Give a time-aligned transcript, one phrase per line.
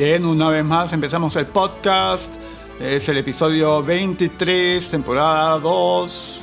[0.00, 2.32] Bien, una vez más empezamos el podcast.
[2.80, 6.40] Es el episodio 23, temporada 2.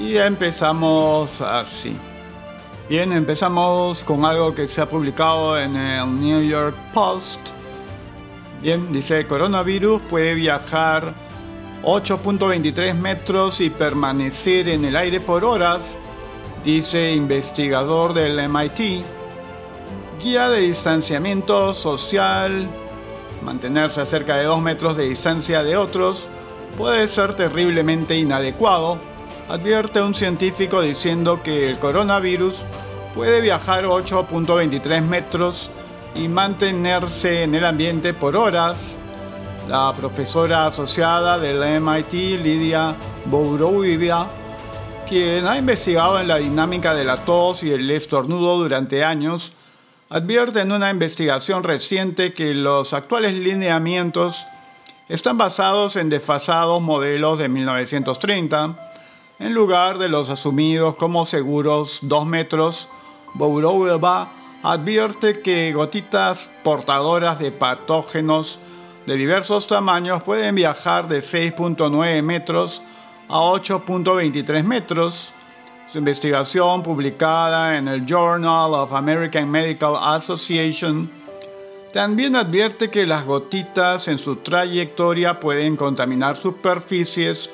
[0.00, 1.96] Y empezamos así.
[2.88, 7.38] Bien, empezamos con algo que se ha publicado en el New York Post.
[8.60, 11.14] Bien, dice, coronavirus puede viajar
[11.84, 16.00] 8.23 metros y permanecer en el aire por horas,
[16.64, 19.04] dice investigador del MIT.
[20.20, 22.68] Guía de distanciamiento social,
[23.42, 26.28] mantenerse a cerca de 2 metros de distancia de otros
[26.76, 28.98] puede ser terriblemente inadecuado,
[29.48, 32.62] advierte un científico diciendo que el coronavirus
[33.14, 35.70] puede viajar 8.23 metros
[36.14, 38.98] y mantenerse en el ambiente por horas.
[39.68, 42.12] La profesora asociada del MIT,
[42.42, 44.26] Lidia Bourovia,
[45.08, 49.52] quien ha investigado en la dinámica de la tos y el estornudo durante años,
[50.12, 54.44] advierte en una investigación reciente que los actuales lineamientos
[55.08, 58.92] están basados en desfasados modelos de 1930,
[59.38, 62.88] en lugar de los asumidos como seguros 2 metros.
[63.34, 64.32] Bourova
[64.64, 68.58] advierte que gotitas portadoras de patógenos
[69.06, 72.82] de diversos tamaños pueden viajar de 6.9 metros
[73.28, 75.32] a 8.23 metros,
[75.90, 81.10] su investigación, publicada en el Journal of American Medical Association,
[81.92, 87.50] también advierte que las gotitas en su trayectoria pueden contaminar superficies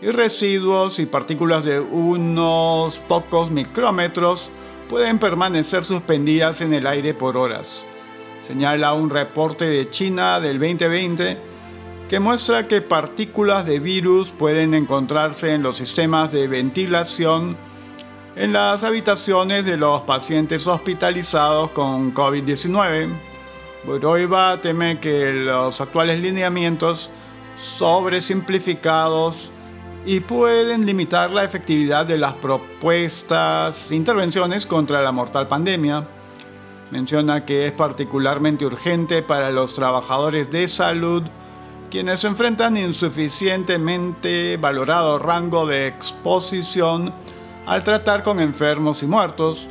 [0.00, 4.48] y residuos y partículas de unos pocos micrómetros
[4.88, 7.84] pueden permanecer suspendidas en el aire por horas.
[8.42, 11.55] Señala un reporte de China del 2020
[12.08, 17.56] que muestra que partículas de virus pueden encontrarse en los sistemas de ventilación
[18.36, 23.08] en las habitaciones de los pacientes hospitalizados con COVID-19.
[23.84, 27.10] Boroiva teme que los actuales lineamientos
[27.56, 29.50] sobresimplificados
[30.04, 36.06] y pueden limitar la efectividad de las propuestas intervenciones contra la mortal pandemia.
[36.90, 41.24] Menciona que es particularmente urgente para los trabajadores de salud
[41.90, 47.12] quienes enfrentan insuficientemente valorado rango de exposición
[47.66, 49.68] al tratar con enfermos y muertos.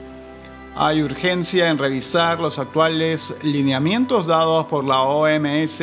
[0.75, 5.81] Hay urgencia en revisar los actuales lineamientos dados por la OMS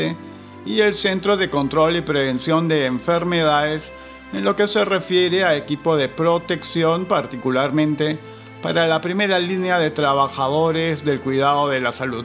[0.66, 3.92] y el Centro de Control y Prevención de Enfermedades
[4.32, 8.18] en lo que se refiere a equipo de protección, particularmente
[8.62, 12.24] para la primera línea de trabajadores del cuidado de la salud.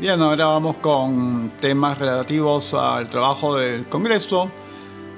[0.00, 4.50] Bien, ahora vamos con temas relativos al trabajo del Congreso.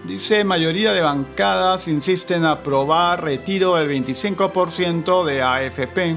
[0.02, 6.16] Dice, mayoría de bancadas insisten en aprobar retiro del 25% de AFP.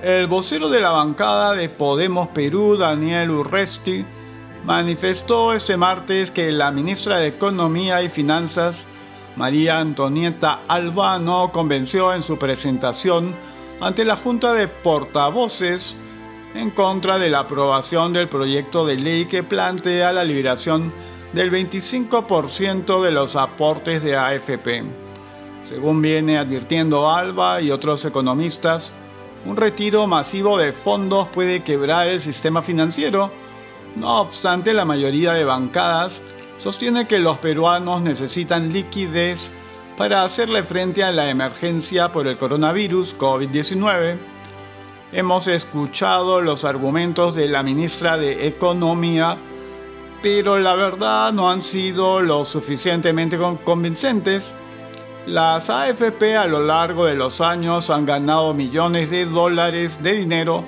[0.00, 4.04] El vocero de la bancada de Podemos Perú, Daniel Urresti,
[4.64, 8.86] manifestó este martes que la ministra de Economía y Finanzas,
[9.34, 13.34] María Antonieta Albano, convenció en su presentación
[13.80, 15.98] ante la Junta de Portavoces
[16.54, 20.92] en contra de la aprobación del proyecto de ley que plantea la liberación
[21.32, 24.84] del 25% de los aportes de AFP.
[25.64, 28.92] Según viene advirtiendo Alba y otros economistas,
[29.46, 33.30] un retiro masivo de fondos puede quebrar el sistema financiero.
[33.96, 36.22] No obstante, la mayoría de bancadas
[36.58, 39.50] sostiene que los peruanos necesitan liquidez
[39.96, 44.31] para hacerle frente a la emergencia por el coronavirus COVID-19
[45.14, 49.36] Hemos escuchado los argumentos de la ministra de Economía,
[50.22, 54.54] pero la verdad no han sido lo suficientemente convincentes.
[55.26, 60.64] Las AFP a lo largo de los años han ganado millones de dólares de dinero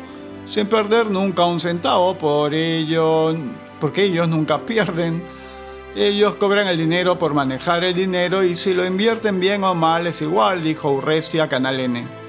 [0.46, 3.34] sin perder nunca un centavo, por ello,
[3.80, 5.22] porque ellos nunca pierden.
[5.96, 10.06] Ellos cobran el dinero por manejar el dinero y si lo invierten bien o mal
[10.06, 12.23] es igual, dijo Urrestia Canal N.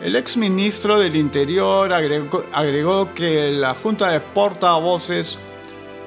[0.00, 5.38] El ex ministro del Interior agregó, que la Junta de Portavoces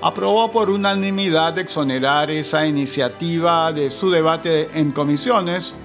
[0.01, 5.75] aprobó por unanimidad exonerar esa iniciativa de su debate en comisiones,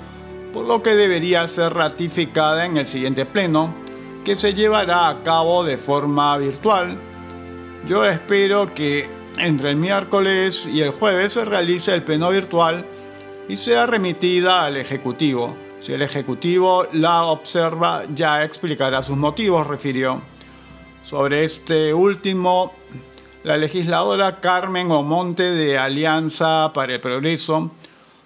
[0.54, 3.74] por lo que debería ser ratificada en el siguiente pleno,
[4.24, 6.96] que se llevará a cabo de forma virtual.
[7.86, 9.06] Yo espero que
[9.36, 12.86] entre el miércoles y el jueves se realice el pleno virtual
[13.50, 20.20] y sea remitida al Ejecutivo si el Ejecutivo la observa, ya explicará sus motivos, refirió.
[21.02, 22.72] Sobre este último,
[23.44, 27.70] la legisladora Carmen Omonte de Alianza para el Progreso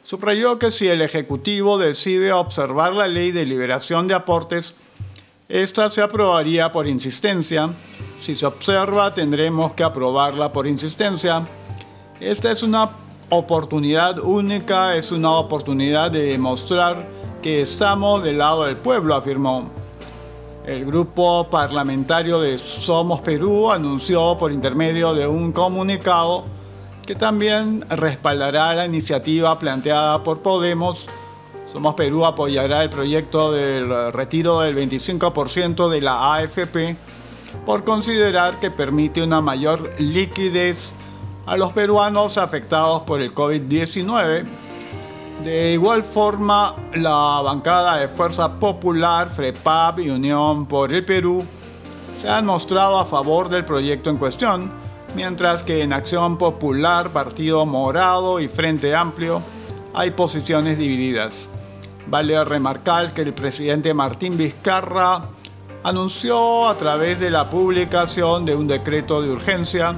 [0.02, 4.74] subrayó que si el Ejecutivo decide observar la ley de liberación de aportes,
[5.48, 7.68] esta se aprobaría por insistencia.
[8.22, 11.46] Si se observa, tendremos que aprobarla por insistencia.
[12.18, 12.90] Esta es una
[13.28, 17.06] oportunidad única, es una oportunidad de demostrar
[17.42, 19.68] que estamos del lado del pueblo, afirmó.
[20.64, 26.44] El grupo parlamentario de Somos Perú anunció por intermedio de un comunicado
[27.04, 31.08] que también respaldará la iniciativa planteada por Podemos.
[31.72, 36.96] Somos Perú apoyará el proyecto del retiro del 25% de la AFP
[37.66, 40.92] por considerar que permite una mayor liquidez
[41.44, 44.44] a los peruanos afectados por el COVID-19
[45.44, 51.44] de igual forma, la bancada de Fuerza Popular, FREPAP y Unión por el Perú
[52.20, 54.70] se han mostrado a favor del proyecto en cuestión,
[55.16, 59.42] mientras que en Acción Popular, Partido Morado y Frente Amplio
[59.94, 61.48] hay posiciones divididas.
[62.06, 65.22] Vale remarcar que el presidente Martín Vizcarra
[65.82, 69.96] anunció a través de la publicación de un decreto de urgencia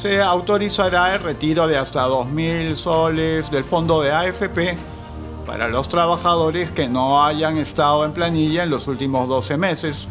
[0.00, 4.74] se autorizará el retiro de hasta 2.000 soles del fondo de AFP
[5.44, 10.08] para los trabajadores que no hayan estado en planilla en los últimos 12 meses.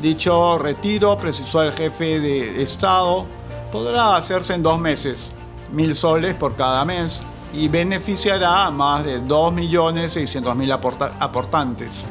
[0.00, 3.26] Dicho retiro, precisó el jefe de Estado,
[3.70, 5.30] podrá hacerse en dos meses,
[5.70, 7.20] mil soles por cada mes,
[7.52, 12.06] y beneficiará a más de 2.600.000 aportantes.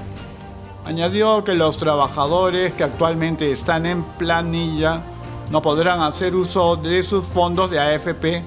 [0.86, 5.02] Añadió que los trabajadores que actualmente están en planilla
[5.50, 8.44] no podrán hacer uso de sus fondos de AFP,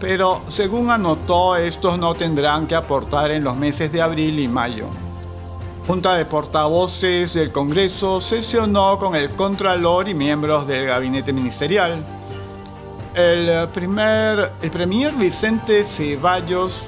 [0.00, 4.88] pero según anotó, estos no tendrán que aportar en los meses de abril y mayo.
[5.86, 12.04] Junta de portavoces del Congreso sesionó con el Contralor y miembros del gabinete ministerial.
[13.14, 16.86] El, primer, el premier Vicente Ceballos,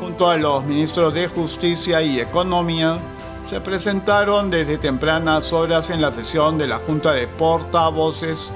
[0.00, 2.98] junto a los ministros de Justicia y Economía,
[3.46, 8.52] se presentaron desde tempranas horas en la sesión de la Junta de Portavoces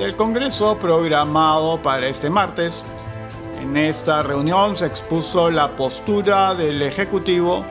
[0.00, 2.86] del Congreso programado para este martes.
[3.60, 7.66] En esta reunión se expuso la postura del Ejecutivo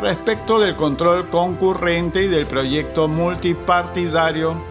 [0.00, 4.62] respecto del control concurrente y del proyecto multipartidario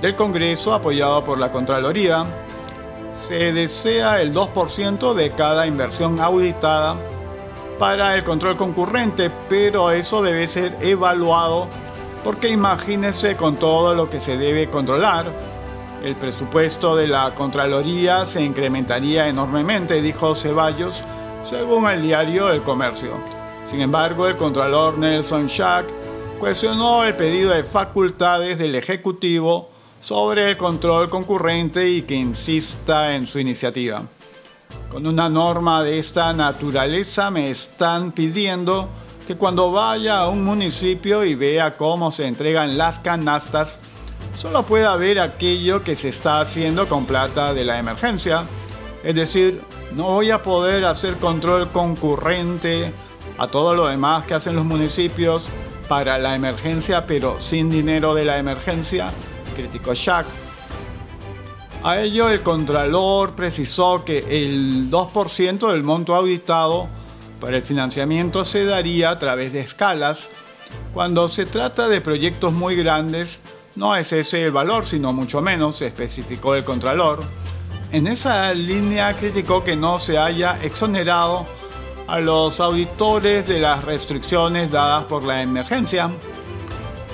[0.00, 2.26] del Congreso apoyado por la Contraloría.
[3.28, 6.96] Se desea el 2% de cada inversión auditada
[7.78, 11.68] para el control concurrente, pero eso debe ser evaluado
[12.24, 15.30] porque imagínese con todo lo que se debe controlar
[16.02, 21.02] el presupuesto de la Contraloría se incrementaría enormemente, dijo Ceballos,
[21.44, 23.12] según el diario El Comercio.
[23.70, 25.86] Sin embargo, el Contralor Nelson Schack
[26.38, 29.70] cuestionó el pedido de facultades del Ejecutivo
[30.00, 34.02] sobre el control concurrente y que insista en su iniciativa.
[34.90, 38.88] Con una norma de esta naturaleza me están pidiendo
[39.26, 43.80] que cuando vaya a un municipio y vea cómo se entregan las canastas,
[44.36, 48.44] solo puede haber aquello que se está haciendo con plata de la emergencia.
[49.02, 49.62] Es decir,
[49.94, 52.92] no voy a poder hacer control concurrente
[53.38, 55.48] a todo lo demás que hacen los municipios
[55.88, 59.10] para la emergencia, pero sin dinero de la emergencia,
[59.54, 60.26] criticó Jack.
[61.82, 66.88] A ello, el Contralor precisó que el 2% del monto auditado
[67.40, 70.28] para el financiamiento se daría a través de escalas.
[70.92, 73.38] Cuando se trata de proyectos muy grandes,
[73.76, 77.20] no es ese el valor, sino mucho menos, especificó el Contralor.
[77.92, 81.46] En esa línea criticó que no se haya exonerado
[82.06, 86.10] a los auditores de las restricciones dadas por la emergencia.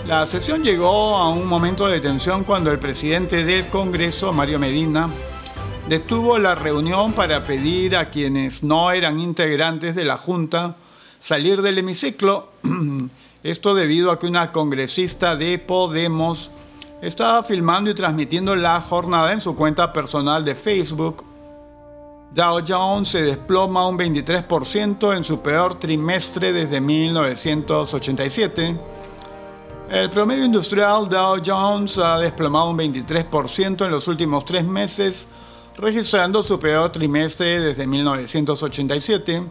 [0.07, 5.09] La sesión llegó a un momento de tensión cuando el presidente del Congreso, Mario Medina,
[5.89, 10.77] detuvo la reunión para pedir a quienes no eran integrantes de la Junta
[11.19, 12.49] salir del hemiciclo
[13.43, 16.53] Esto debido a que una congresista de Podemos
[17.01, 21.25] estaba filmando y transmitiendo la jornada en su cuenta personal de Facebook.
[22.33, 28.79] Dow Jones se desploma un 23% en su peor trimestre desde 1987.
[29.91, 35.27] El promedio industrial Dow Jones ha desplomado un 23% en los últimos tres meses,
[35.77, 39.43] registrando su peor trimestre desde 1987.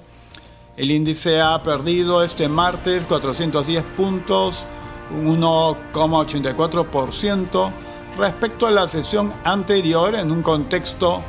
[0.77, 4.65] El índice ha perdido este martes 410 puntos,
[5.11, 7.71] un 1,84%
[8.17, 11.21] respecto a la sesión anterior en un contexto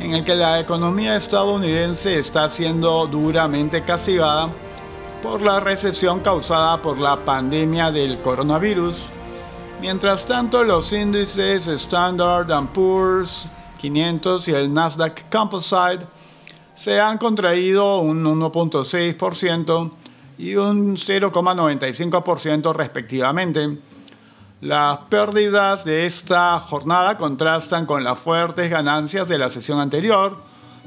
[0.00, 4.48] en el que la economía estadounidense está siendo duramente castigada
[5.22, 9.06] por la recesión causada por la pandemia del coronavirus.
[9.80, 13.46] Mientras tanto, los índices Standard Poor's
[13.78, 16.04] 500 y el Nasdaq Composite
[16.78, 19.90] se han contraído un 1.6%
[20.38, 23.78] y un 0,95% respectivamente.
[24.60, 30.36] Las pérdidas de esta jornada contrastan con las fuertes ganancias de la sesión anterior,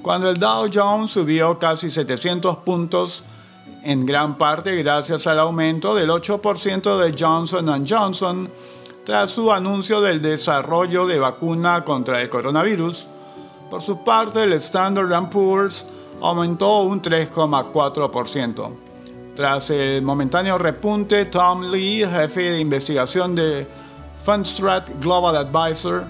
[0.02, 3.26] cuando el Dow Jones subió casi 700 puntos,
[3.84, 8.50] en gran parte gracias al aumento del 8% de Johnson Johnson
[9.04, 13.08] tras su anuncio del desarrollo de vacuna contra el coronavirus.
[13.72, 15.88] Por su parte, el Standard Poor's
[16.22, 18.70] aumentó un 3,4%.
[19.34, 23.66] Tras el momentáneo repunte, Tom Lee, jefe de investigación de
[24.18, 26.04] Fundstrat Global Advisor,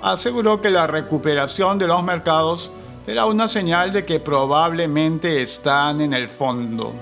[0.00, 2.70] aseguró que la recuperación de los mercados
[3.04, 6.92] era una señal de que probablemente están en el fondo.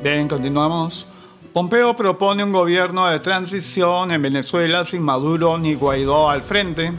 [0.00, 1.08] Bien, continuamos.
[1.52, 6.92] Pompeo propone un gobierno de transición en Venezuela sin Maduro ni Guaidó al frente.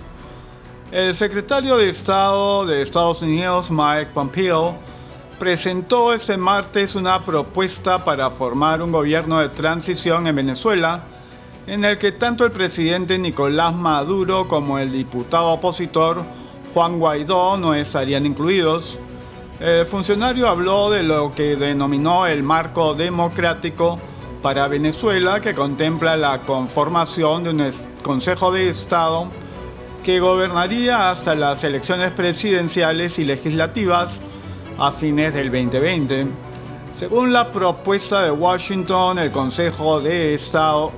[0.91, 4.73] El secretario de Estado de Estados Unidos, Mike Pompeo,
[5.37, 11.03] presentó este martes una propuesta para formar un gobierno de transición en Venezuela,
[11.67, 16.23] en el que tanto el presidente Nicolás Maduro como el diputado opositor
[16.73, 18.97] Juan Guaidó no estarían incluidos.
[19.59, 23.99] El funcionario habló de lo que denominó el marco democrático
[24.41, 29.29] para Venezuela, que contempla la conformación de un Consejo de Estado
[30.03, 34.21] que gobernaría hasta las elecciones presidenciales y legislativas
[34.77, 36.27] a fines del 2020.
[36.95, 40.91] Según la propuesta de Washington, el Consejo de Estado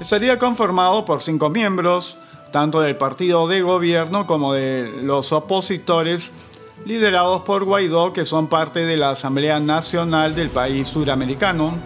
[0.00, 2.18] estaría conformado por cinco miembros,
[2.50, 6.32] tanto del partido de gobierno como de los opositores,
[6.84, 11.78] liderados por Guaidó, que son parte de la Asamblea Nacional del país suramericano.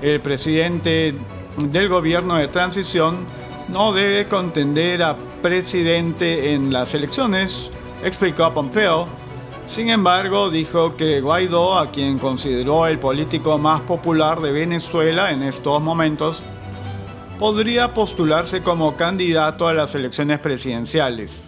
[0.00, 1.14] El presidente
[1.56, 3.26] del gobierno de transición
[3.68, 7.70] no debe contender a presidente en las elecciones,
[8.02, 9.06] explicó Pompeo,
[9.66, 15.42] sin embargo, dijo que Guaidó, a quien consideró el político más popular de Venezuela en
[15.42, 16.42] estos momentos,
[17.38, 21.44] podría postularse como candidato a las elecciones presidenciales.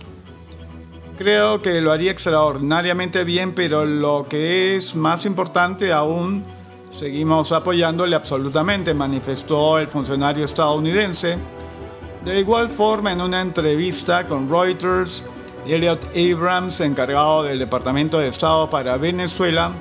[1.18, 6.44] Creo que lo haría extraordinariamente bien, pero lo que es más importante aún,
[6.90, 11.36] seguimos apoyándole absolutamente, manifestó el funcionario estadounidense.
[12.24, 15.26] De igual forma, en una entrevista con Reuters,
[15.66, 19.72] Elliot Abrams, encargado del Departamento de Estado para Venezuela,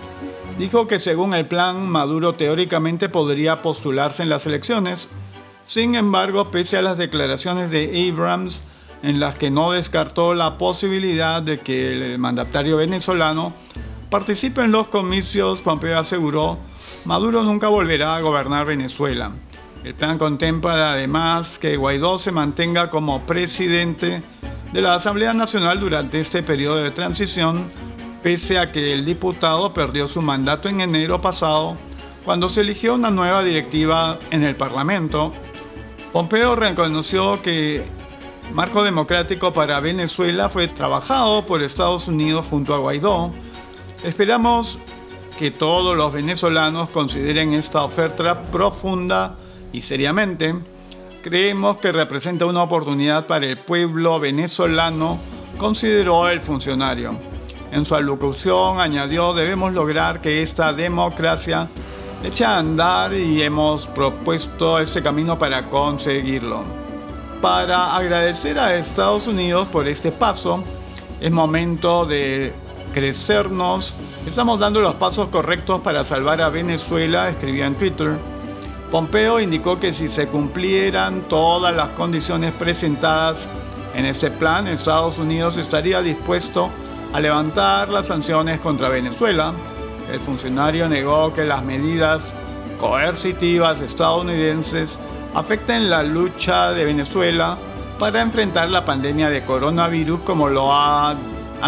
[0.57, 5.07] dijo que según el plan, Maduro teóricamente podría postularse en las elecciones.
[5.63, 8.65] Sin embargo, pese a las declaraciones de Abrams,
[9.03, 13.53] en las que no descartó la posibilidad de que el mandatario venezolano
[14.09, 16.57] participe en los comicios, Pompeo aseguró,
[17.05, 19.31] Maduro nunca volverá a gobernar Venezuela.
[19.83, 24.23] El plan contempla además que Guaidó se mantenga como presidente
[24.71, 27.69] de la Asamblea Nacional durante este periodo de transición,
[28.21, 31.77] pese a que el diputado perdió su mandato en enero pasado
[32.23, 35.33] cuando se eligió una nueva directiva en el Parlamento.
[36.13, 37.83] Pompeo reconoció que
[38.53, 43.33] marco democrático para Venezuela fue trabajado por Estados Unidos junto a Guaidó.
[44.05, 44.79] Esperamos
[45.37, 49.35] que todos los venezolanos consideren esta oferta profunda
[49.73, 50.55] y seriamente
[51.23, 55.17] Creemos que representa una oportunidad para el pueblo venezolano,
[55.57, 57.17] consideró el funcionario.
[57.71, 61.69] En su alocución añadió, debemos lograr que esta democracia
[62.25, 66.65] eche a andar y hemos propuesto este camino para conseguirlo.
[67.41, 70.61] Para agradecer a Estados Unidos por este paso,
[71.21, 72.51] es momento de
[72.93, 73.95] crecernos.
[74.27, 78.32] Estamos dando los pasos correctos para salvar a Venezuela, escribía en Twitter.
[78.93, 83.47] Pompeo indicó que si se cumplieran todas las condiciones presentadas
[83.95, 86.69] en este plan, Estados Unidos estaría dispuesto
[87.11, 89.55] a levantar las sanciones contra Venezuela.
[90.11, 92.35] El funcionario negó que las medidas
[92.79, 94.99] coercitivas estadounidenses
[95.33, 97.57] afecten la lucha de Venezuela
[97.97, 101.17] para enfrentar la pandemia de coronavirus como lo han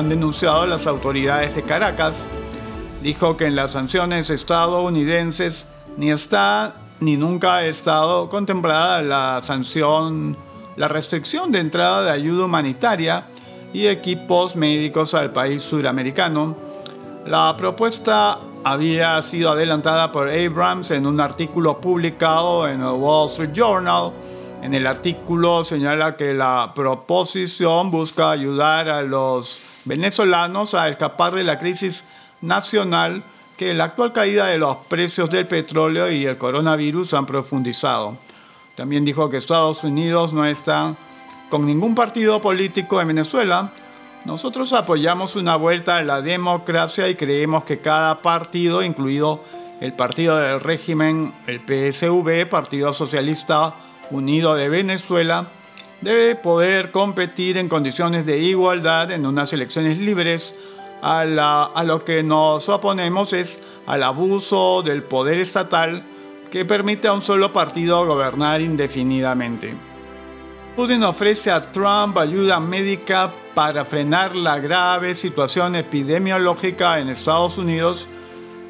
[0.09, 2.23] denunciado las autoridades de Caracas.
[3.01, 5.65] Dijo que en las sanciones estadounidenses
[5.97, 10.37] ni está ni nunca ha estado contemplada la sanción,
[10.75, 13.27] la restricción de entrada de ayuda humanitaria
[13.73, 16.55] y equipos médicos al país suramericano.
[17.25, 23.51] La propuesta había sido adelantada por Abrams en un artículo publicado en el Wall Street
[23.53, 24.13] Journal.
[24.61, 31.43] En el artículo señala que la proposición busca ayudar a los venezolanos a escapar de
[31.43, 32.03] la crisis
[32.41, 33.23] nacional
[33.57, 38.17] que la actual caída de los precios del petróleo y el coronavirus han profundizado.
[38.75, 40.95] También dijo que Estados Unidos no está
[41.49, 43.71] con ningún partido político en Venezuela.
[44.25, 49.43] Nosotros apoyamos una vuelta a la democracia y creemos que cada partido, incluido
[49.79, 53.75] el partido del régimen, el PSV, Partido Socialista
[54.11, 55.47] Unido de Venezuela
[56.01, 60.55] debe poder competir en condiciones de igualdad en unas elecciones libres.
[61.07, 66.03] A, a lo que nos oponemos es al abuso del poder estatal
[66.49, 69.75] que permite a un solo partido gobernar indefinidamente.
[70.75, 78.09] Putin ofrece a Trump ayuda médica para frenar la grave situación epidemiológica en Estados Unidos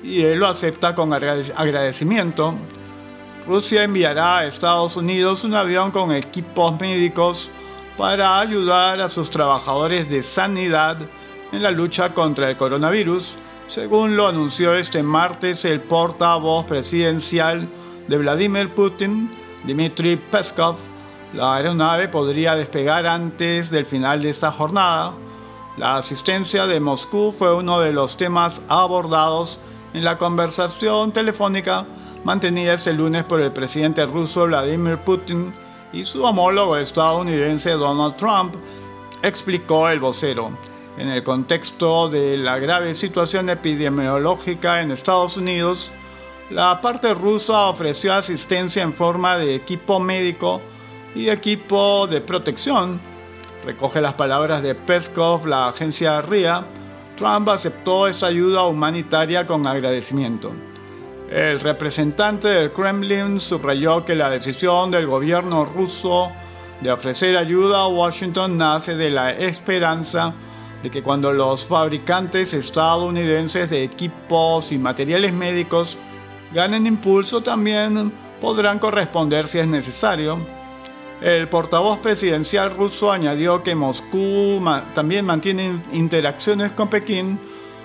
[0.04, 2.54] y él lo acepta con agradecimiento.
[3.48, 7.50] Rusia enviará a Estados Unidos un avión con equipos médicos
[7.98, 10.98] para ayudar a sus trabajadores de sanidad
[11.52, 13.36] en la lucha contra el coronavirus,
[13.68, 17.68] según lo anunció este martes el portavoz presidencial
[18.08, 19.32] de Vladimir Putin,
[19.64, 20.78] Dmitry Peskov.
[21.34, 25.14] La aeronave podría despegar antes del final de esta jornada.
[25.78, 29.60] La asistencia de Moscú fue uno de los temas abordados
[29.94, 31.86] en la conversación telefónica
[32.26, 35.54] mantenida este lunes por el presidente ruso Vladimir Putin
[35.94, 38.56] y su homólogo estadounidense Donald Trump,
[39.22, 40.52] explicó el vocero.
[40.98, 45.92] En el contexto de la grave situación epidemiológica en Estados Unidos,
[46.50, 50.62] la parte rusa ofreció asistencia en forma de equipo médico
[51.14, 53.02] y equipo de protección.
[53.66, 56.66] Recoge las palabras de Peskov, la agencia RIA,
[57.18, 60.54] Trump aceptó esa ayuda humanitaria con agradecimiento.
[61.30, 66.32] El representante del Kremlin subrayó que la decisión del gobierno ruso
[66.82, 70.34] de ofrecer ayuda a Washington nace de la esperanza
[70.86, 75.98] de que cuando los fabricantes estadounidenses de equipos y materiales médicos
[76.54, 80.46] ganen impulso también podrán corresponder si es necesario.
[81.22, 84.62] El portavoz presidencial ruso añadió que Moscú
[84.94, 87.40] también mantiene interacciones con Pekín,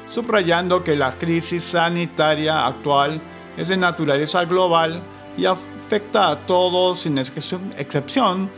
[0.07, 3.19] subrayando que la crisis sanitaria actual
[3.57, 5.03] es de naturaleza global
[5.39, 8.51] y afecta a todos sin excepción,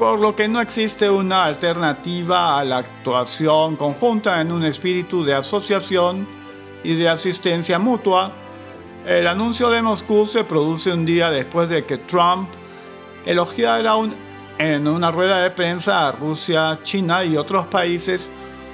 [0.00, 5.34] por lo que no existe una alternativa a la actuación conjunta en un espíritu de
[5.34, 6.26] asociación
[6.82, 8.32] y de asistencia mutua.
[9.04, 12.48] El anuncio de Moscú se produce un día después de que Trump
[13.26, 13.92] elogiara
[14.56, 18.30] en una rueda de prensa a Rusia, China y otros países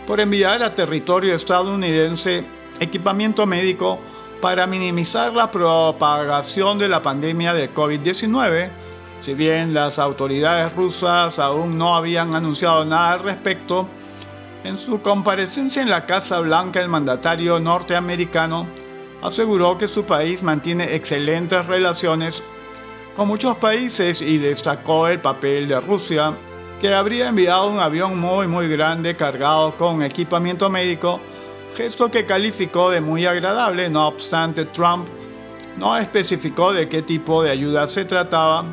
[0.06, 2.44] por enviar a territorio estadounidense
[2.78, 3.98] equipamiento médico
[4.40, 8.85] para minimizar la propagación de la pandemia de COVID-19.
[9.20, 13.88] Si bien las autoridades rusas aún no habían anunciado nada al respecto,
[14.64, 18.66] en su comparecencia en la Casa Blanca el mandatario norteamericano
[19.22, 22.42] aseguró que su país mantiene excelentes relaciones
[23.14, 26.34] con muchos países y destacó el papel de Rusia,
[26.80, 31.20] que habría enviado un avión muy muy grande cargado con equipamiento médico,
[31.76, 35.08] gesto que calificó de muy agradable, no obstante Trump
[35.76, 38.64] no especificó de qué tipo de ayuda se trataba,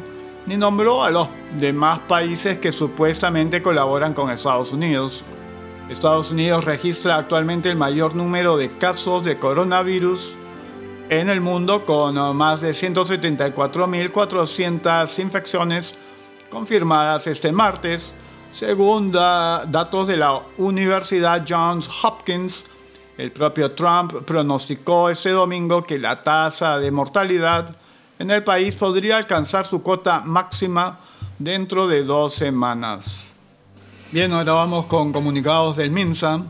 [0.46, 1.28] ni nombró a los
[1.58, 5.24] demás países que supuestamente colaboran con Estados Unidos.
[5.90, 10.36] Estados Unidos registra actualmente el mayor número de casos de coronavirus
[11.10, 15.94] en el mundo con más de 174.400 infecciones
[16.50, 18.16] confirmadas este martes,
[18.52, 22.66] según datos de la Universidad Johns Hopkins.
[23.18, 27.76] El propio Trump pronosticó este domingo que la tasa de mortalidad
[28.20, 31.00] en el país podría alcanzar su cota máxima
[31.40, 33.34] dentro de dos semanas.
[34.12, 36.44] Bien, ahora vamos con comunicados del MINSA.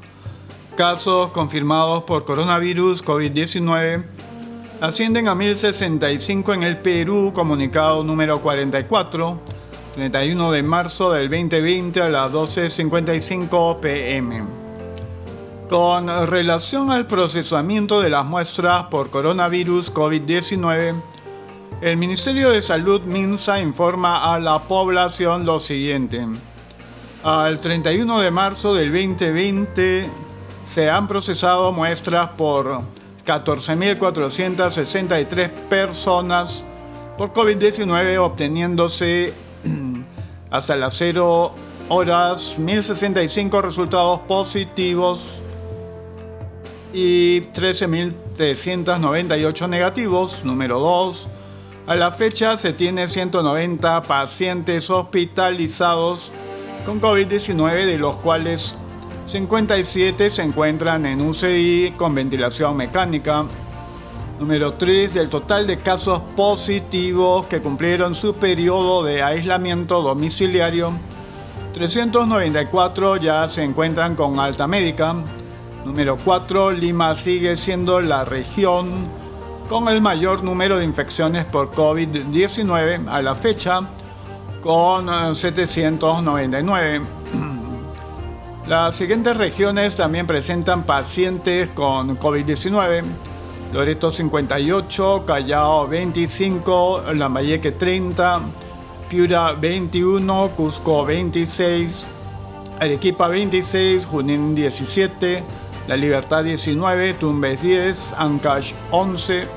[0.76, 4.04] Casos confirmados por coronavirus COVID-19
[4.82, 9.40] ascienden a 1065 en el Perú, comunicado número 44,
[9.96, 14.44] 31 de marzo del 2020 a las 12.55 pm.
[15.70, 21.02] Con relación al procesamiento de las muestras por coronavirus COVID-19,
[21.82, 26.26] el Ministerio de Salud MINSA informa a la población lo siguiente.
[27.24, 30.10] Al 31 de marzo del 2020
[30.66, 32.82] se han procesado muestras por
[33.26, 36.66] 14.463 personas
[37.18, 39.34] por COVID-19, obteniendo,se
[40.50, 41.54] hasta las 0
[41.90, 45.40] horas 1.065 resultados positivos
[46.94, 50.46] y 13.398 negativos.
[50.46, 51.28] Número 2.
[51.86, 56.32] A la fecha se tiene 190 pacientes hospitalizados
[56.86, 58.78] con COVID-19, de los cuales
[59.26, 63.44] 57 se encuentran en UCI con ventilación mecánica.
[64.40, 65.14] Número 3.
[65.14, 70.94] Del total de casos positivos que cumplieron su periodo de aislamiento domiciliario,
[71.74, 75.16] 394 ya se encuentran con alta médica.
[75.84, 76.72] Número 4.
[76.72, 79.22] Lima sigue siendo la región
[79.70, 83.82] con el mayor número de infecciones por COVID-19 a la fecha,
[84.62, 87.02] con 799.
[88.68, 93.04] Las siguientes regiones también presentan pacientes con COVID-19.
[93.74, 98.40] Loreto 58, Callao 25, Lambayeque 30,
[99.10, 102.06] Piura 21, Cusco 26,
[102.80, 105.44] Arequipa 26, Junín 17,
[105.88, 109.48] La Libertad 19, Tumbes 10, Ancash 11,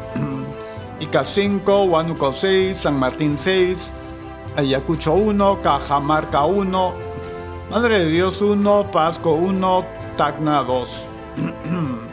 [1.01, 3.93] Ica 5, Huánuco 6, San Martín 6,
[4.57, 6.95] Ayacucho 1, Cajamarca 1,
[7.71, 9.85] Madre de Dios 1, Pasco 1,
[10.17, 11.09] Tacna 2.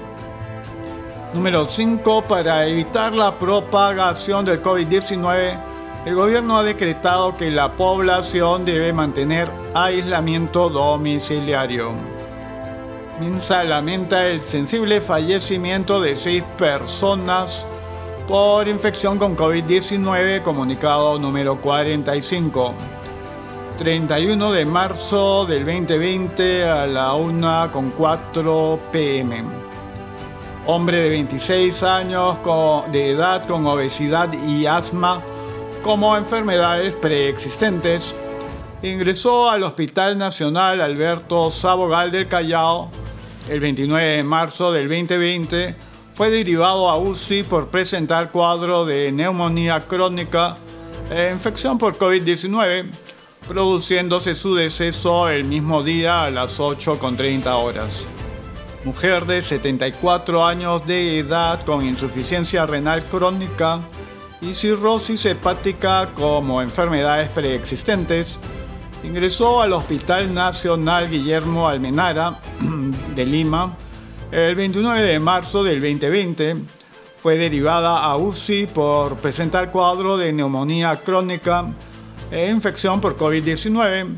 [1.33, 2.25] Número 5.
[2.25, 5.57] Para evitar la propagación del COVID-19,
[6.05, 12.12] el gobierno ha decretado que la población debe mantener aislamiento domiciliario.
[13.19, 17.65] Minsa lamenta el sensible fallecimiento de seis personas
[18.27, 22.73] por infección con COVID-19, comunicado número 45.
[23.77, 29.43] 31 de marzo del 2020 a la 1.4 pm.
[30.65, 32.37] Hombre de 26 años
[32.91, 35.21] de edad con obesidad y asma
[35.83, 38.15] como enfermedades preexistentes,
[38.81, 42.89] ingresó al Hospital Nacional Alberto Sabogal del Callao
[43.49, 45.75] el 29 de marzo del 2020
[46.13, 50.57] fue derivado a UCI por presentar cuadro de neumonía crónica
[51.11, 52.85] e infección por COVID-19,
[53.47, 58.05] produciéndose su deceso el mismo día a las 8.30 horas.
[58.85, 63.81] Mujer de 74 años de edad con insuficiencia renal crónica
[64.41, 68.37] y cirrosis hepática como enfermedades preexistentes,
[69.03, 72.39] ingresó al Hospital Nacional Guillermo Almenara
[73.15, 73.75] de Lima
[74.31, 76.55] el 29 de marzo del 2020.
[77.17, 81.71] Fue derivada a UCI por presentar cuadro de neumonía crónica
[82.31, 84.15] e infección por COVID-19,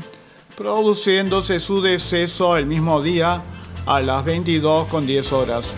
[0.56, 3.42] produciéndose su deceso el mismo día
[3.84, 5.74] a las 22 con 10 horas.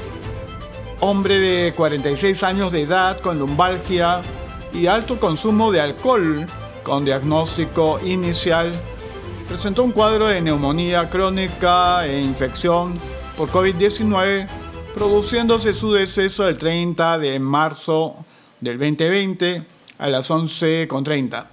[1.00, 4.20] Hombre de 46 años de edad con lumbalgia
[4.72, 6.46] y alto consumo de alcohol
[6.82, 8.72] con diagnóstico inicial
[9.48, 12.98] presentó un cuadro de neumonía crónica e infección
[13.34, 14.46] por COVID-19,
[14.92, 18.14] produciéndose su deceso el 30 de marzo
[18.60, 19.62] del 2020
[19.96, 21.46] a las 11.30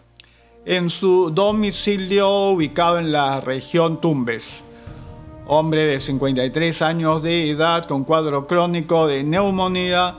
[0.66, 4.64] en su domicilio ubicado en la región Tumbes.
[5.48, 10.16] Hombre de 53 años de edad con cuadro crónico de neumonía,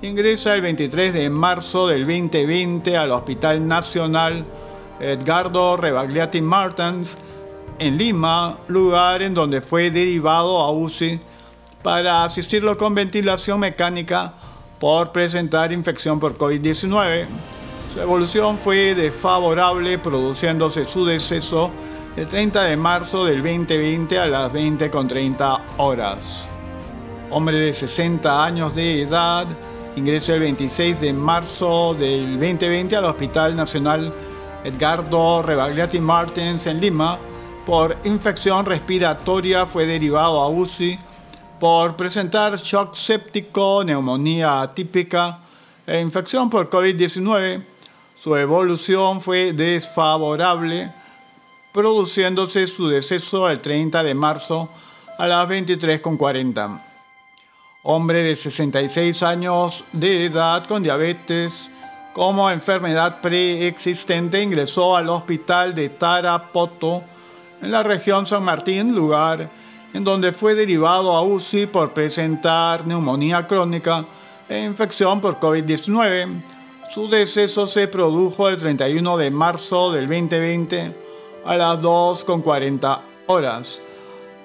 [0.00, 4.44] ingresa el 23 de marzo del 2020 al Hospital Nacional
[5.00, 7.18] Edgardo Rebagliati Martins
[7.78, 11.20] en Lima, lugar en donde fue derivado a UCI
[11.82, 14.32] para asistirlo con ventilación mecánica
[14.78, 17.26] por presentar infección por COVID-19.
[17.92, 21.70] Su evolución fue desfavorable, produciéndose su deceso
[22.16, 26.48] el 30 de marzo del 2020 a las 20.30 horas.
[27.30, 29.46] Hombre de 60 años de edad,
[29.96, 34.12] ingresó el 26 de marzo del 2020 al Hospital Nacional
[34.66, 37.16] Edgardo Rebagliati Martins en Lima
[37.64, 40.98] por infección respiratoria fue derivado a UCI
[41.60, 45.38] por presentar shock séptico, neumonía atípica
[45.86, 47.64] e infección por COVID-19.
[48.18, 50.92] Su evolución fue desfavorable,
[51.72, 54.68] produciéndose su deceso el 30 de marzo
[55.16, 56.82] a las 23.40.
[57.84, 61.70] Hombre de 66 años de edad con diabetes,
[62.16, 67.02] como enfermedad preexistente ingresó al hospital de Tarapoto
[67.60, 69.50] en la región San Martín, lugar
[69.92, 74.06] en donde fue derivado a UCI por presentar neumonía crónica
[74.48, 76.42] e infección por COVID-19.
[76.88, 80.96] Su deceso se produjo el 31 de marzo del 2020
[81.44, 83.82] a las 2.40 horas.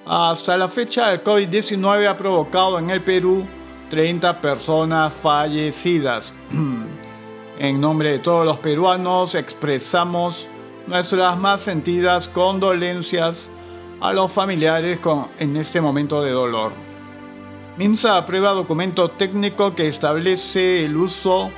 [0.04, 3.46] Hasta la fecha, el COVID-19 ha provocado en el Perú
[3.88, 6.34] 30 personas fallecidas.
[7.62, 10.48] En nombre de todos los peruanos expresamos
[10.88, 13.52] nuestras más sentidas condolencias
[14.00, 16.72] a los familiares con, en este momento de dolor.
[17.76, 21.52] MINSA aprueba documento técnico que establece el uso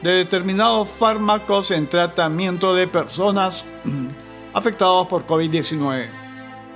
[0.00, 3.64] de determinados fármacos en tratamiento de personas
[4.54, 6.06] afectadas por COVID-19.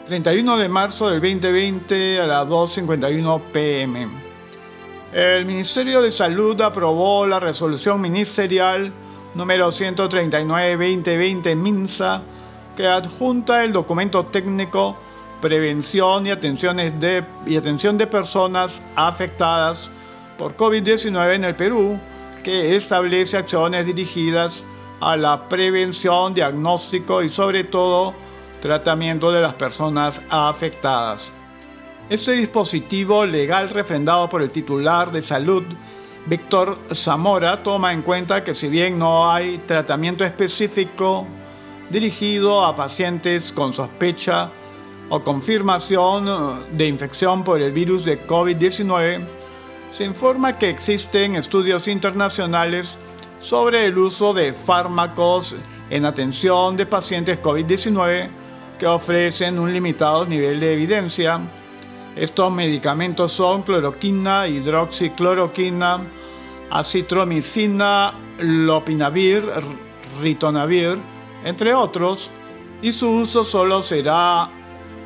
[0.07, 4.32] 31 de marzo del 2020 a las 2.51 pm.
[5.13, 8.91] El Ministerio de Salud aprobó la resolución ministerial
[9.35, 12.23] número 139-2020 MINSA
[12.75, 14.97] que adjunta el documento técnico
[15.43, 19.91] Prevención y, de, y atención de personas afectadas
[20.39, 22.01] por COVID-19 en el Perú,
[22.43, 24.65] que establece acciones dirigidas
[25.01, 28.15] a la prevención, diagnóstico y sobre todo
[28.63, 31.35] tratamiento de las personas afectadas.
[32.09, 35.63] Este dispositivo legal refrendado por el titular de salud,
[36.27, 41.27] Víctor Zamora, toma en cuenta que si bien no hay tratamiento específico
[41.91, 44.51] dirigido a pacientes con sospecha
[45.09, 49.27] o confirmación de infección por el virus de COVID-19,
[49.91, 52.97] se informa que existen estudios internacionales
[53.41, 55.55] sobre el uso de fármacos
[55.91, 58.29] en atención de pacientes COVID-19
[58.79, 61.41] que ofrecen un limitado nivel de evidencia.
[62.17, 66.01] Estos medicamentos son cloroquina, hidroxicloroquina,
[66.71, 69.49] acitromicina, lopinavir,
[70.21, 70.99] ritonavir,
[71.45, 72.31] entre otros,
[72.83, 74.51] y su uso solo será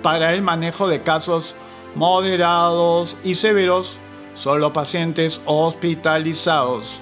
[0.03, 1.55] para el manejo de casos
[1.95, 3.99] moderados y severos,
[4.35, 7.01] solo pacientes hospitalizados.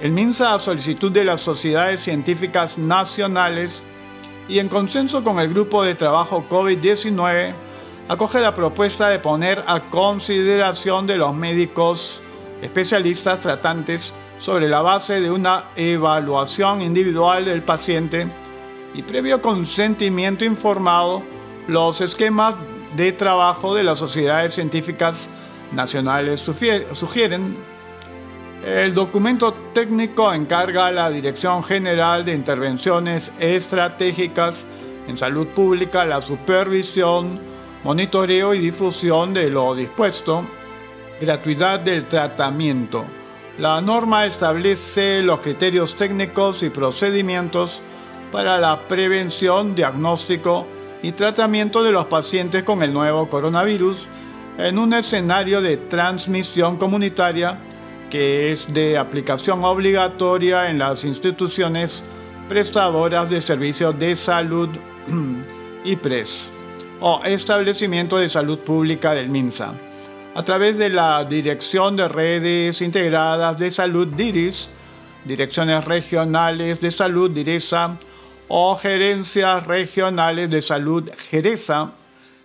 [0.00, 3.82] El MINSA, a solicitud de las sociedades científicas nacionales
[4.48, 7.54] y en consenso con el grupo de trabajo COVID-19,
[8.08, 12.22] acoge la propuesta de poner a consideración de los médicos
[12.60, 18.28] especialistas tratantes sobre la base de una evaluación individual del paciente
[18.94, 21.22] y previo consentimiento informado
[21.66, 22.56] los esquemas
[22.94, 25.28] de trabajo de las sociedades científicas
[25.72, 27.56] nacionales sugieren.
[28.64, 34.66] El documento técnico encarga a la Dirección General de Intervenciones Estratégicas
[35.06, 37.40] en Salud Pública la supervisión,
[37.84, 40.44] monitoreo y difusión de lo dispuesto,
[41.20, 43.04] gratuidad del tratamiento.
[43.58, 47.82] La norma establece los criterios técnicos y procedimientos
[48.32, 50.66] para la prevención, diagnóstico
[51.02, 54.08] y tratamiento de los pacientes con el nuevo coronavirus
[54.56, 57.58] en un escenario de transmisión comunitaria
[58.10, 62.02] que es de aplicación obligatoria en las instituciones
[62.48, 64.70] prestadoras de servicios de salud
[65.84, 66.53] y PRES
[67.00, 69.74] o establecimiento de salud pública del MINSA
[70.34, 74.68] a través de la Dirección de Redes Integradas de Salud DIRIS,
[75.24, 77.96] Direcciones Regionales de Salud DIRESA,
[78.48, 81.92] o gerencias regionales de salud GERESA,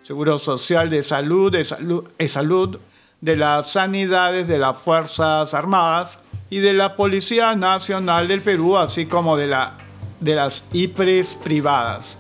[0.03, 2.79] Seguro Social de Salud, de Salud, de, salud,
[3.21, 9.07] de las Sanidades de las Fuerzas Armadas y de la Policía Nacional del Perú, así
[9.07, 9.77] como de, la,
[10.19, 12.19] de las IPRES privadas.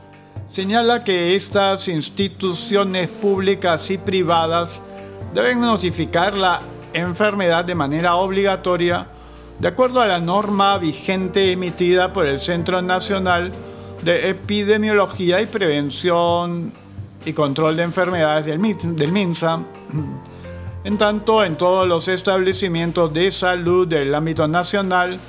[0.51, 4.81] Señala que estas instituciones públicas y privadas
[5.31, 6.59] deben notificar la
[6.91, 9.07] enfermedad de manera obligatoria
[9.59, 13.51] de acuerdo a la norma vigente emitida por el Centro Nacional
[14.03, 16.73] de Epidemiología y Prevención
[17.25, 18.57] y Control de Enfermedades del,
[19.11, 19.59] MINSA,
[20.83, 25.19] en tanto en todos los establecimientos de salud del ámbito nacional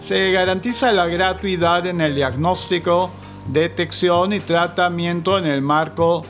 [0.00, 3.10] se garantiza la gratuidad en el diagnóstico,
[3.46, 6.22] detección y tratamiento en el marco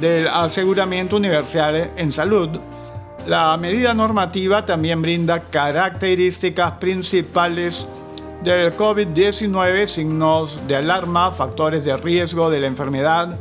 [0.00, 2.48] del aseguramiento universal en salud.
[3.26, 7.86] La medida normativa también brinda características principales
[8.42, 13.38] del COVID-19, signos de alarma, factores de riesgo de la enfermedad,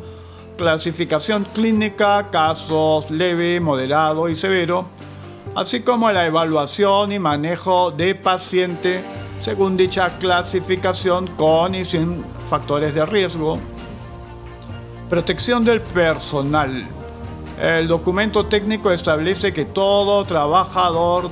[0.57, 4.87] clasificación clínica, casos leve, moderado y severo,
[5.55, 9.01] así como la evaluación y manejo de paciente
[9.41, 13.59] según dicha clasificación con y sin factores de riesgo.
[15.09, 16.87] Protección del personal.
[17.59, 21.29] El documento técnico establece que todo trabajador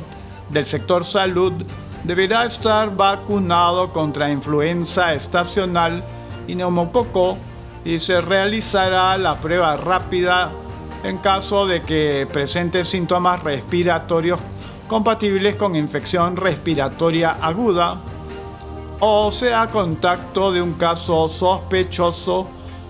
[0.50, 1.54] del sector salud
[2.04, 6.04] deberá estar vacunado contra influenza estacional
[6.48, 7.38] y neumococo
[7.86, 10.52] y se realizará la prueba rápida
[11.04, 14.40] en caso de que presente síntomas respiratorios
[14.88, 18.00] compatibles con infección respiratoria aguda
[19.00, 22.48] o sea contacto de un caso sospechoso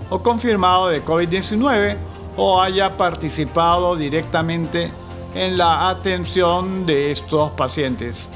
[0.09, 1.97] o confirmado de COVID-19
[2.37, 4.91] o haya participado directamente
[5.35, 8.29] en la atención de estos pacientes.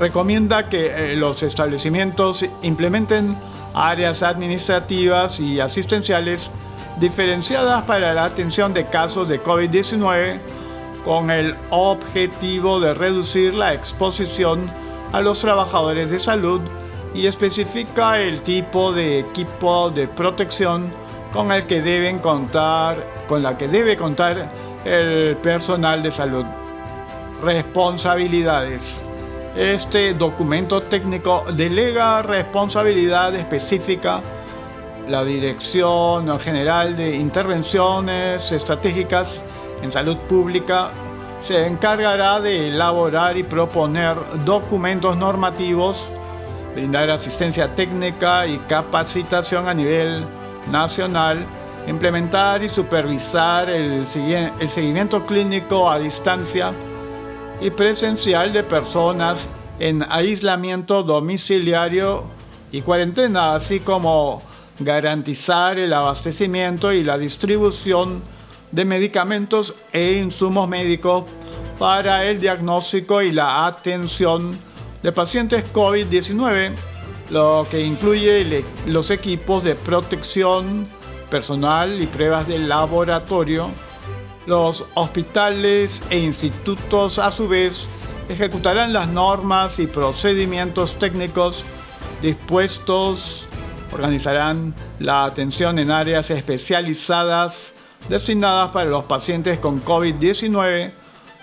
[0.00, 3.36] Recomienda que eh, los establecimientos implementen
[3.74, 6.50] áreas administrativas y asistenciales
[6.98, 10.40] diferenciadas para la atención de casos de COVID-19
[11.04, 14.70] con el objetivo de reducir la exposición
[15.12, 16.60] a los trabajadores de salud
[17.14, 20.90] y especifica el tipo de equipo de protección
[21.32, 22.96] con el que deben contar,
[23.28, 24.50] con la que debe contar
[24.84, 26.44] el personal de salud.
[27.42, 29.02] Responsabilidades.
[29.56, 34.20] Este documento técnico delega responsabilidad específica
[35.08, 39.44] la Dirección General de Intervenciones Estratégicas
[39.84, 40.92] en Salud Pública
[41.42, 44.16] se encargará de elaborar y proponer
[44.46, 46.10] documentos normativos
[46.74, 50.24] brindar asistencia técnica y capacitación a nivel
[50.72, 51.44] nacional,
[51.86, 54.06] implementar y supervisar el,
[54.58, 56.72] el seguimiento clínico a distancia
[57.60, 59.46] y presencial de personas
[59.78, 62.24] en aislamiento domiciliario
[62.72, 64.42] y cuarentena, así como
[64.80, 68.33] garantizar el abastecimiento y la distribución
[68.74, 71.24] de medicamentos e insumos médicos
[71.78, 74.58] para el diagnóstico y la atención
[75.00, 76.72] de pacientes COVID-19,
[77.30, 80.88] lo que incluye los equipos de protección
[81.30, 83.70] personal y pruebas de laboratorio.
[84.46, 87.86] Los hospitales e institutos a su vez
[88.28, 91.64] ejecutarán las normas y procedimientos técnicos
[92.20, 93.46] dispuestos,
[93.92, 97.73] organizarán la atención en áreas especializadas
[98.08, 100.92] destinadas para los pacientes con COVID-19,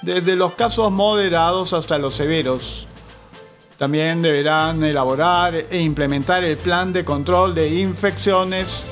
[0.01, 2.87] desde los casos moderados hasta los severos.
[3.77, 8.85] También deberán elaborar e implementar el plan de control de infecciones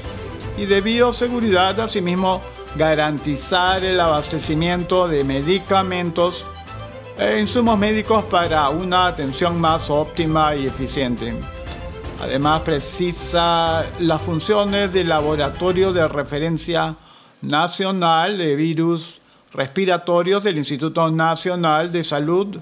[0.57, 2.41] y de bioseguridad, asimismo
[2.75, 6.47] garantizar el abastecimiento de medicamentos
[7.17, 11.35] e insumos médicos para una atención más óptima y eficiente.
[12.21, 16.95] Además, precisa las funciones del Laboratorio de Referencia
[17.41, 19.21] Nacional de Virus
[19.53, 22.57] Respiratorios del Instituto Nacional de Salud,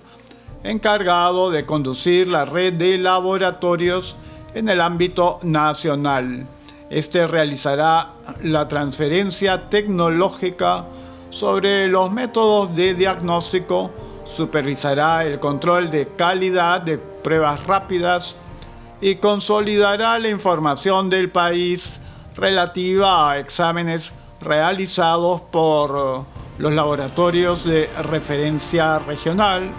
[0.64, 4.16] encargado de conducir la red de laboratorios
[4.54, 6.46] en el ámbito nacional.
[6.90, 8.12] Este realizará
[8.44, 10.86] la transferencia tecnológica
[11.30, 13.92] sobre los métodos de diagnóstico,
[14.26, 18.38] supervisará el control de calidad de pruebas rápidas,
[19.02, 22.00] y consolidará la información del país
[22.36, 26.22] relativa a exámenes realizados por eh,
[26.60, 29.72] los laboratorios de referencia regional.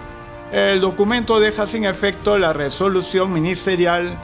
[0.51, 4.17] El documento deja sin efecto la resolución ministerial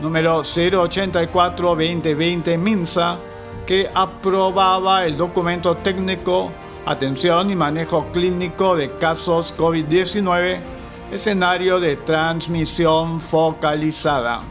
[0.00, 3.18] número 084-2020 MINSA
[3.66, 6.50] que aprobaba el documento técnico
[6.86, 10.58] Atención y manejo clínico de casos COVID-19
[11.10, 14.42] escenario de transmisión focalizada.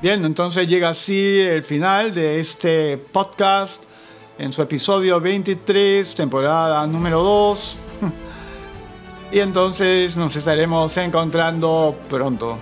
[0.00, 3.82] Bien, entonces llega así el final de este podcast
[4.38, 7.78] en su episodio 23, temporada número 2.
[9.32, 12.58] y entonces nos estaremos encontrando pronto.